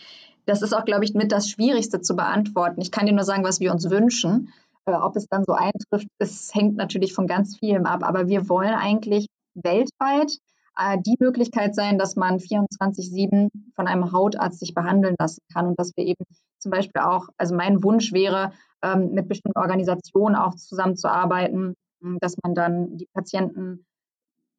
[0.47, 2.81] das ist auch, glaube ich, mit das Schwierigste zu beantworten.
[2.81, 4.53] Ich kann dir nur sagen, was wir uns wünschen.
[4.87, 8.03] Äh, ob es dann so eintrifft, es hängt natürlich von ganz vielem ab.
[8.03, 10.33] Aber wir wollen eigentlich weltweit
[10.77, 15.79] äh, die Möglichkeit sein, dass man 24-7 von einem Hautarzt sich behandeln lassen kann und
[15.79, 16.25] dass wir eben
[16.59, 21.75] zum Beispiel auch, also mein Wunsch wäre, ähm, mit bestimmten Organisationen auch zusammenzuarbeiten,
[22.21, 23.87] dass man dann die Patienten,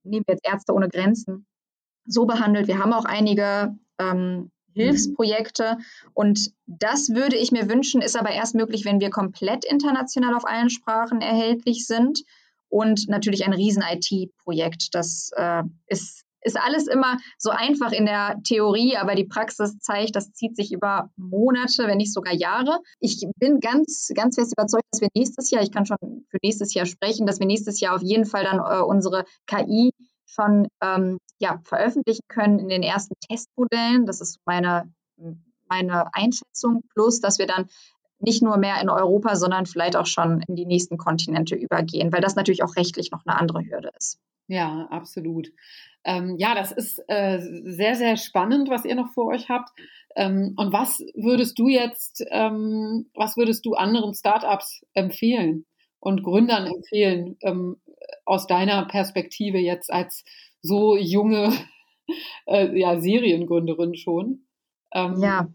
[0.03, 1.45] nehmen wir jetzt Ärzte ohne Grenzen,
[2.05, 2.67] so behandelt.
[2.67, 5.77] Wir haben auch einige ähm, Hilfsprojekte.
[6.13, 10.45] Und das würde ich mir wünschen, ist aber erst möglich, wenn wir komplett international auf
[10.45, 12.23] allen Sprachen erhältlich sind.
[12.67, 14.89] Und natürlich ein riesen IT-Projekt.
[14.93, 20.15] Das äh, ist, ist alles immer so einfach in der Theorie, aber die Praxis zeigt,
[20.15, 22.79] das zieht sich über Monate, wenn nicht sogar Jahre.
[22.99, 26.73] Ich bin ganz, ganz fest überzeugt, dass wir nächstes Jahr, ich kann schon für nächstes
[26.73, 29.91] Jahr sprechen, dass wir nächstes Jahr auf jeden Fall dann äh, unsere KI
[30.25, 34.05] schon ähm, ja, veröffentlichen können in den ersten Testmodellen.
[34.05, 34.91] Das ist meine,
[35.67, 36.83] meine Einschätzung.
[36.93, 37.67] Plus, dass wir dann
[38.19, 42.21] nicht nur mehr in Europa, sondern vielleicht auch schon in die nächsten Kontinente übergehen, weil
[42.21, 44.19] das natürlich auch rechtlich noch eine andere Hürde ist.
[44.47, 45.51] Ja, absolut.
[46.03, 49.71] Ähm, ja, das ist äh, sehr, sehr spannend, was ihr noch vor euch habt.
[50.15, 55.65] Ähm, und was würdest du jetzt, ähm, was würdest du anderen Startups empfehlen
[55.99, 57.77] und Gründern empfehlen, ähm,
[58.23, 60.23] aus deiner Perspektive jetzt als
[60.65, 61.53] so junge
[62.47, 64.45] äh, ja, Seriengründerin schon?
[64.91, 65.47] Ähm, ja.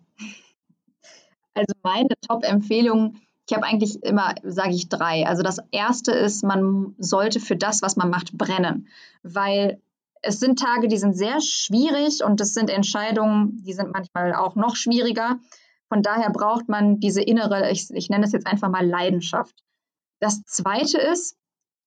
[1.55, 3.17] Also meine Top-Empfehlung,
[3.49, 5.27] ich habe eigentlich immer, sage ich drei.
[5.27, 8.89] Also das erste ist, man sollte für das, was man macht, brennen,
[9.23, 9.81] weil
[10.23, 14.55] es sind Tage, die sind sehr schwierig und es sind Entscheidungen, die sind manchmal auch
[14.55, 15.39] noch schwieriger.
[15.89, 19.55] Von daher braucht man diese innere, ich, ich nenne es jetzt einfach mal Leidenschaft.
[20.21, 21.37] Das zweite ist,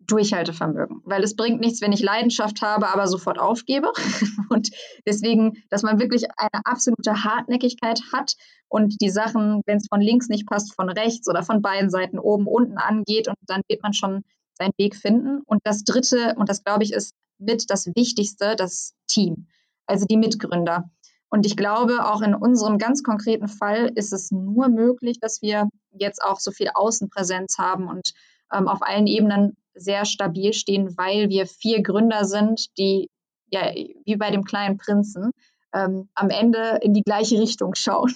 [0.08, 3.92] Durchhaltevermögen, weil es bringt nichts, wenn ich Leidenschaft habe, aber sofort aufgebe.
[4.50, 4.70] Und
[5.06, 8.36] deswegen, dass man wirklich eine absolute Hartnäckigkeit hat
[8.68, 12.18] und die Sachen, wenn es von links nicht passt, von rechts oder von beiden Seiten
[12.18, 14.24] oben, unten angeht und dann wird man schon
[14.56, 15.42] seinen Weg finden.
[15.46, 19.48] Und das Dritte, und das glaube ich ist mit das Wichtigste, das Team,
[19.86, 20.90] also die Mitgründer.
[21.30, 25.68] Und ich glaube, auch in unserem ganz konkreten Fall ist es nur möglich, dass wir
[25.92, 28.14] jetzt auch so viel Außenpräsenz haben und
[28.54, 33.10] ähm, auf allen Ebenen sehr stabil stehen, weil wir vier Gründer sind, die
[33.52, 35.32] ja wie bei dem kleinen Prinzen
[35.74, 38.14] ähm, am Ende in die gleiche Richtung schauen.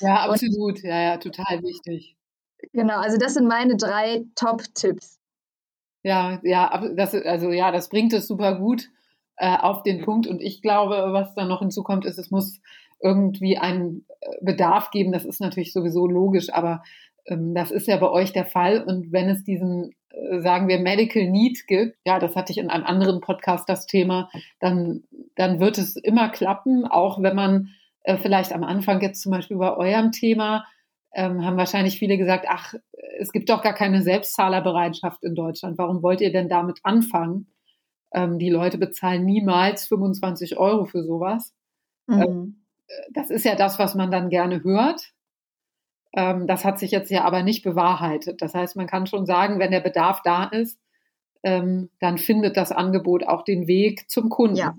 [0.00, 0.82] ja, absolut.
[0.82, 2.16] ja, ja, total wichtig.
[2.72, 5.18] Genau, also das sind meine drei Top-Tipps.
[6.02, 8.90] Ja, ja, das, also ja, das bringt es super gut
[9.36, 10.26] äh, auf den Punkt.
[10.26, 12.60] Und ich glaube, was da noch hinzukommt, ist, es muss
[13.00, 15.12] irgendwie einen äh, Bedarf geben.
[15.12, 16.82] Das ist natürlich sowieso logisch, aber
[17.26, 18.82] ähm, das ist ja bei euch der Fall.
[18.82, 19.94] Und wenn es diesen,
[20.40, 24.30] sagen wir, Medical Need gibt, ja, das hatte ich in einem anderen Podcast das Thema,
[24.60, 25.04] dann,
[25.36, 27.70] dann wird es immer klappen, auch wenn man
[28.02, 30.64] äh, vielleicht am Anfang jetzt zum Beispiel bei eurem Thema
[31.14, 32.74] ähm, haben wahrscheinlich viele gesagt, ach,
[33.18, 35.78] es gibt doch gar keine Selbstzahlerbereitschaft in Deutschland.
[35.78, 37.46] Warum wollt ihr denn damit anfangen?
[38.12, 41.54] Ähm, die Leute bezahlen niemals 25 Euro für sowas.
[42.06, 42.22] Mhm.
[42.22, 42.64] Ähm,
[43.12, 45.12] das ist ja das, was man dann gerne hört.
[46.16, 48.40] Ähm, das hat sich jetzt ja aber nicht bewahrheitet.
[48.40, 50.78] Das heißt, man kann schon sagen, wenn der Bedarf da ist,
[51.42, 54.56] ähm, dann findet das Angebot auch den Weg zum Kunden.
[54.56, 54.74] Ja.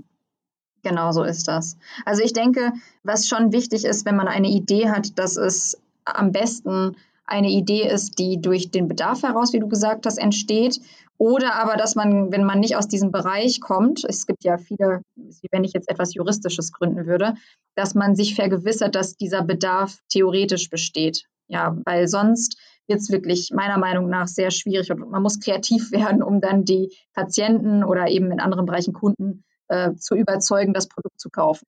[0.81, 1.77] Genau so ist das.
[2.05, 2.71] Also ich denke,
[3.03, 6.95] was schon wichtig ist, wenn man eine Idee hat, dass es am besten
[7.27, 10.79] eine Idee ist, die durch den Bedarf heraus, wie du gesagt hast, entsteht.
[11.17, 15.01] Oder aber, dass man, wenn man nicht aus diesem Bereich kommt, es gibt ja viele,
[15.15, 17.35] wie wenn ich jetzt etwas Juristisches gründen würde,
[17.75, 21.23] dass man sich vergewissert, dass dieser Bedarf theoretisch besteht.
[21.47, 22.57] Ja, weil sonst
[22.87, 26.65] wird es wirklich meiner Meinung nach sehr schwierig und man muss kreativ werden, um dann
[26.65, 31.65] die Patienten oder eben in anderen Bereichen Kunden äh, zu überzeugen, das Produkt zu kaufen.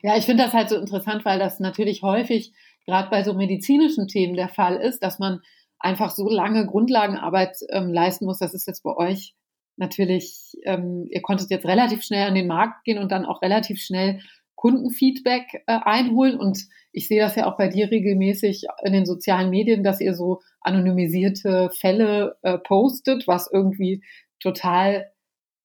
[0.00, 2.52] Ja, ich finde das halt so interessant, weil das natürlich häufig
[2.88, 5.40] gerade bei so medizinischen Themen der Fall ist, dass man
[5.78, 8.38] einfach so lange Grundlagenarbeit ähm, leisten muss.
[8.38, 9.34] Das ist jetzt bei euch
[9.76, 13.80] natürlich, ähm, ihr konntet jetzt relativ schnell an den Markt gehen und dann auch relativ
[13.80, 14.20] schnell
[14.54, 16.40] Kundenfeedback äh, einholen.
[16.40, 20.14] Und ich sehe das ja auch bei dir regelmäßig in den sozialen Medien, dass ihr
[20.14, 24.02] so anonymisierte Fälle äh, postet, was irgendwie
[24.40, 25.12] total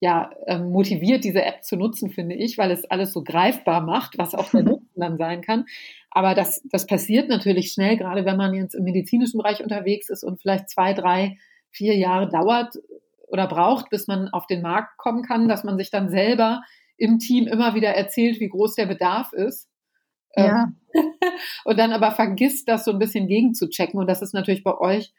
[0.00, 4.18] ja, ähm, motiviert, diese App zu nutzen, finde ich, weil es alles so greifbar macht,
[4.18, 4.62] was auch der
[5.00, 5.66] dann sein kann.
[6.10, 10.24] Aber das, das passiert natürlich schnell, gerade wenn man jetzt im medizinischen Bereich unterwegs ist
[10.24, 11.38] und vielleicht zwei, drei,
[11.70, 12.76] vier Jahre dauert
[13.28, 16.62] oder braucht, bis man auf den Markt kommen kann, dass man sich dann selber
[16.96, 19.68] im Team immer wieder erzählt, wie groß der Bedarf ist.
[20.36, 20.72] Ja.
[20.94, 21.04] Ähm,
[21.64, 23.98] und dann aber vergisst, das so ein bisschen gegenzuchecken.
[23.98, 25.12] Und das ist natürlich bei euch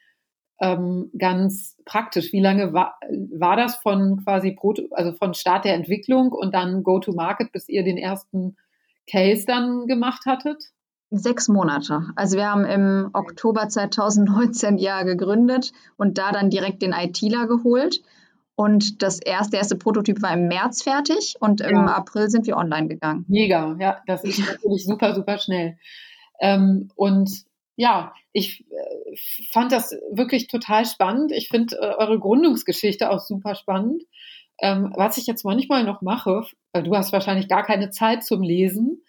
[0.62, 2.32] ähm, ganz praktisch.
[2.32, 2.98] Wie lange war,
[3.34, 7.84] war das von quasi Proto, also von Start der Entwicklung und dann Go-to-Market, bis ihr
[7.84, 8.56] den ersten
[9.10, 10.72] Case dann gemacht hattet?
[11.12, 12.02] Sechs Monate.
[12.16, 18.02] Also wir haben im Oktober 2019 ja gegründet und da dann direkt den ITler geholt.
[18.56, 21.86] Und das erste, der erste Prototyp war im März fertig und im ja.
[21.86, 23.26] April sind wir online gegangen.
[23.28, 25.78] Mega, ja, das ist natürlich super, super schnell.
[26.40, 27.30] Ähm, und
[27.76, 29.16] ja, ich äh,
[29.52, 31.32] fand das wirklich total spannend.
[31.34, 34.04] Ich finde äh, eure Gründungsgeschichte auch super spannend.
[34.62, 39.04] Ähm, was ich jetzt manchmal noch mache, du hast wahrscheinlich gar keine Zeit zum Lesen,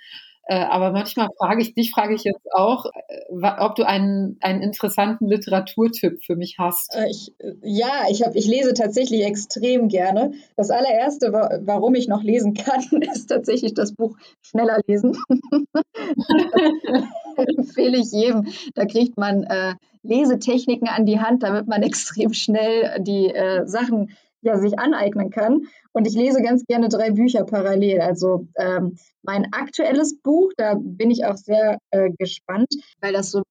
[0.49, 4.63] äh, aber manchmal frage ich dich, frage ich jetzt auch, äh, ob du einen, einen
[4.63, 6.95] interessanten Literaturtipp für mich hast.
[6.95, 10.35] Äh, ich, ja, ich, hab, ich lese tatsächlich extrem gerne.
[10.57, 12.81] Das allererste, warum ich noch lesen kann,
[13.13, 15.19] ist tatsächlich das Buch Schneller lesen.
[17.59, 18.47] empfehle ich jedem.
[18.77, 24.17] Da kriegt man äh, Lesetechniken an die Hand, damit man extrem schnell die äh, Sachen
[24.43, 25.63] ja, sich aneignen kann.
[25.93, 28.01] Und ich lese ganz gerne drei Bücher parallel.
[28.01, 32.69] Also ähm, mein aktuelles Buch, da bin ich auch sehr äh, gespannt,
[33.01, 33.43] weil das so,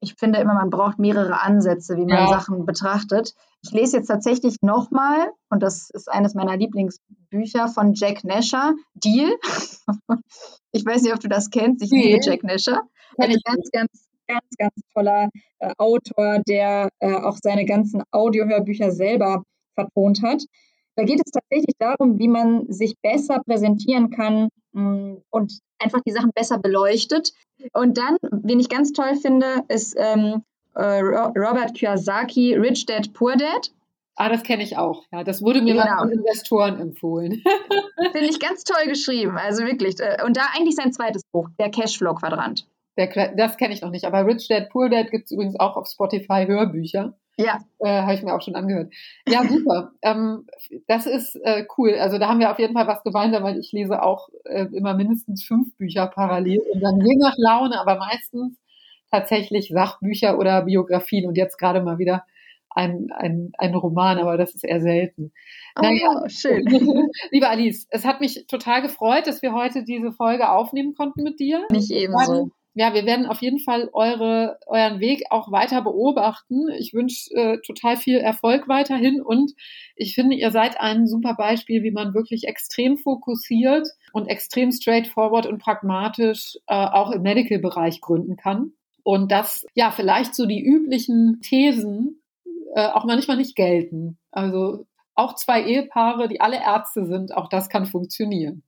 [0.00, 2.28] ich finde immer, man braucht mehrere Ansätze, wie man ja.
[2.28, 3.34] Sachen betrachtet.
[3.62, 9.30] Ich lese jetzt tatsächlich nochmal, und das ist eines meiner Lieblingsbücher von Jack Nasher, Deal.
[10.72, 11.82] ich weiß nicht, ob du das kennst.
[11.84, 12.14] Ich nee.
[12.14, 12.82] liebe Jack Nasher.
[13.18, 19.44] Ein ganz, ganz, ganz, ganz toller äh, Autor, der äh, auch seine ganzen Audiohörbücher selber
[19.74, 20.42] vertont hat.
[20.96, 26.12] Da geht es tatsächlich darum, wie man sich besser präsentieren kann mm, und einfach die
[26.12, 27.32] Sachen besser beleuchtet.
[27.72, 30.42] Und dann, wen ich ganz toll finde, ist ähm,
[30.74, 33.70] äh, Robert Kiyosaki, Rich Dad, Poor Dad.
[34.16, 35.04] Ah, das kenne ich auch.
[35.10, 35.98] Ja, das wurde mir genau.
[35.98, 37.42] von Investoren empfohlen.
[38.12, 39.98] Finde ich ganz toll geschrieben, also wirklich.
[40.00, 42.66] Äh, und da eigentlich sein zweites Buch, der Cashflow-Quadrant.
[42.96, 45.88] das kenne ich noch nicht, aber Rich Dad, Poor Dad gibt es übrigens auch auf
[45.88, 47.14] Spotify Hörbücher.
[47.36, 47.60] Ja.
[47.78, 48.92] Äh, Habe ich mir auch schon angehört.
[49.26, 49.92] Ja, super.
[50.02, 50.46] ähm,
[50.86, 51.94] das ist äh, cool.
[51.94, 54.94] Also da haben wir auf jeden Fall was gemeinsam, weil ich lese auch äh, immer
[54.94, 58.58] mindestens fünf Bücher parallel und dann je nach Laune, aber meistens
[59.10, 62.24] tatsächlich Sachbücher oder Biografien und jetzt gerade mal wieder
[62.70, 65.32] ein, ein, ein Roman, aber das ist eher selten.
[65.76, 66.64] Oh, naja, schön.
[67.30, 71.38] Liebe Alice, es hat mich total gefreut, dass wir heute diese Folge aufnehmen konnten mit
[71.38, 71.66] dir.
[71.70, 76.68] Mich ebenso ja, wir werden auf jeden Fall eure, euren Weg auch weiter beobachten.
[76.78, 79.52] Ich wünsche äh, total viel Erfolg weiterhin und
[79.94, 85.46] ich finde, ihr seid ein super Beispiel, wie man wirklich extrem fokussiert und extrem straightforward
[85.46, 88.72] und pragmatisch äh, auch im Medical-Bereich gründen kann.
[89.04, 92.22] Und dass ja vielleicht so die üblichen Thesen
[92.74, 94.18] äh, auch manchmal nicht gelten.
[94.30, 98.62] Also auch zwei Ehepaare, die alle Ärzte sind, auch das kann funktionieren.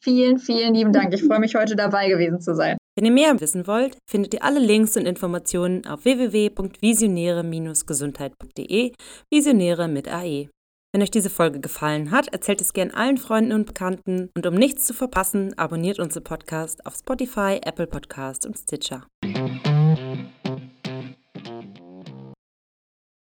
[0.00, 1.14] Vielen, vielen lieben Dank.
[1.14, 2.76] Ich freue mich, heute dabei gewesen zu sein.
[2.96, 8.92] Wenn ihr mehr wissen wollt, findet ihr alle Links und Informationen auf www.visionäre-gesundheit.de,
[9.30, 10.48] Visionäre mit AE.
[10.94, 14.54] Wenn euch diese Folge gefallen hat, erzählt es gern allen Freunden und Bekannten und um
[14.54, 19.06] nichts zu verpassen, abonniert unseren Podcast auf Spotify, Apple Podcast und Stitcher.